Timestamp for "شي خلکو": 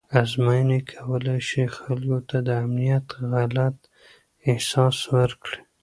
1.47-2.19